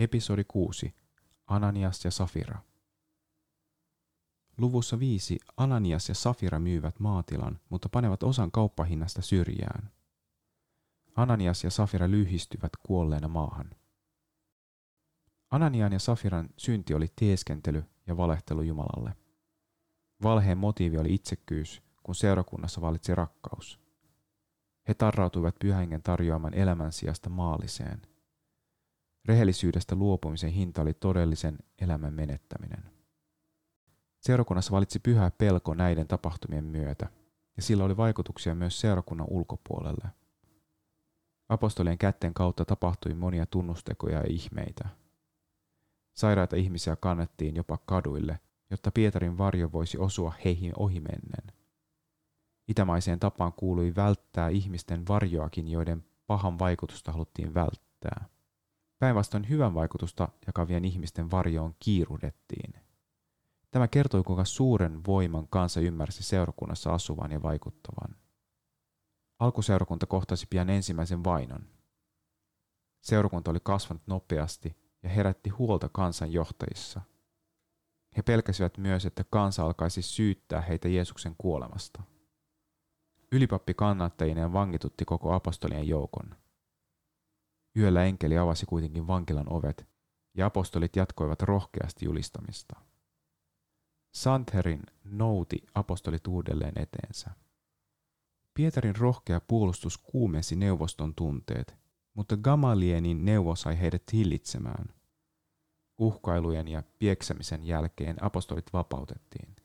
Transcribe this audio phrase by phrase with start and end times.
[0.00, 0.94] Episodi 6.
[1.46, 2.58] Ananias ja Safira.
[4.58, 9.90] Luvussa 5 Ananias ja Safira myyvät maatilan, mutta panevat osan kauppahinnasta syrjään.
[11.16, 13.70] Ananias ja Safira lyhistyvät kuolleena maahan.
[15.50, 19.16] Ananian ja Safiran synti oli teeskentely ja valehtelu Jumalalle.
[20.22, 23.80] Valheen motiivi oli itsekkyys, kun seurakunnassa valitsi rakkaus.
[24.88, 28.09] He tarrautuivat pyhängen tarjoaman elämän sijasta maaliseen.
[29.24, 32.90] Rehellisyydestä luopumisen hinta oli todellisen elämän menettäminen.
[34.20, 37.08] Seurakunnassa valitsi pyhä pelko näiden tapahtumien myötä,
[37.56, 40.08] ja sillä oli vaikutuksia myös seurakunnan ulkopuolelle.
[41.48, 44.88] Apostolien kätten kautta tapahtui monia tunnustekoja ja ihmeitä.
[46.14, 51.52] Sairaita ihmisiä kannettiin jopa kaduille, jotta Pietarin varjo voisi osua heihin ohimennen.
[52.68, 58.28] Itämaiseen tapaan kuului välttää ihmisten varjoakin, joiden pahan vaikutusta haluttiin välttää.
[59.00, 62.74] Päinvastoin hyvän vaikutusta jakavien ihmisten varjoon kiiruhdettiin.
[63.70, 68.16] Tämä kertoi, kuinka suuren voiman kansa ymmärsi seurakunnassa asuvan ja vaikuttavan.
[69.38, 71.66] Alkuseurakunta kohtasi pian ensimmäisen vainon.
[73.02, 77.00] Seurakunta oli kasvanut nopeasti ja herätti huolta kansan johtajissa.
[78.16, 82.02] He pelkäsivät myös, että kansa alkaisi syyttää heitä Jeesuksen kuolemasta.
[83.32, 86.39] Ylipappi kannattajineen vangitutti koko apostolien joukon.
[87.76, 89.86] Yöllä enkeli avasi kuitenkin vankilan ovet,
[90.34, 92.80] ja apostolit jatkoivat rohkeasti julistamista.
[94.14, 97.30] Santherin nouti apostolit uudelleen eteensä.
[98.54, 101.76] Pietarin rohkea puolustus kuumensi neuvoston tunteet,
[102.14, 104.86] mutta Gamalienin neuvo sai heidät hillitsemään.
[105.98, 109.56] Uhkailujen ja pieksämisen jälkeen apostolit vapautettiin.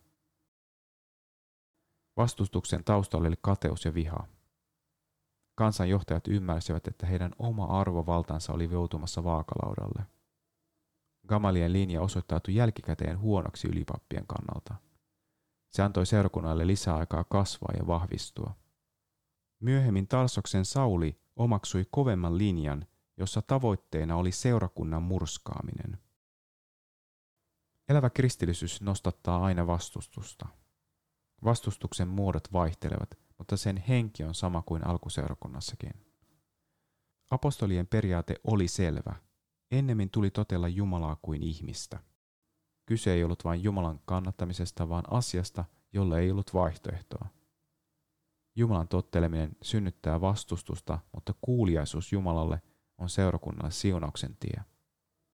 [2.17, 4.27] Vastustuksen taustalla oli kateus ja viha.
[5.55, 10.05] Kansanjohtajat ymmärsivät, että heidän oma arvovaltansa oli joutumassa vaakalaudalle.
[11.27, 14.75] Gamalien linja osoittautui jälkikäteen huonoksi ylipappien kannalta.
[15.69, 18.55] Se antoi seurakunnalle lisäaikaa kasvaa ja vahvistua.
[19.59, 22.85] Myöhemmin Tarsoksen Sauli omaksui kovemman linjan,
[23.17, 25.99] jossa tavoitteena oli seurakunnan murskaaminen.
[27.89, 30.47] Elävä kristillisyys nostattaa aina vastustusta.
[31.44, 35.91] Vastustuksen muodot vaihtelevat, mutta sen henki on sama kuin alkuseurakunnassakin.
[37.31, 39.16] Apostolien periaate oli selvä.
[39.72, 42.00] Ennemmin tuli totella Jumalaa kuin ihmistä.
[42.85, 47.28] Kyse ei ollut vain Jumalan kannattamisesta, vaan asiasta, jolle ei ollut vaihtoehtoa.
[48.56, 52.62] Jumalan totteleminen synnyttää vastustusta, mutta kuuliaisuus Jumalalle
[52.97, 54.75] on seurakunnalle siunauksen tie.